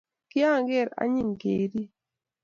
kianger 0.31 0.87
anying 1.03 1.33
keiryi 1.41 1.83